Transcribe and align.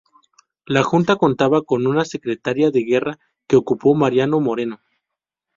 La 0.65 0.81
Junta 0.81 1.17
contaba 1.17 1.61
con 1.61 1.85
una 1.85 2.05
Secretaría 2.05 2.71
de 2.71 2.83
Guerra 2.83 3.19
que 3.45 3.55
ocupó 3.55 3.93
Mariano 3.93 4.39
Moreno. 4.39 4.81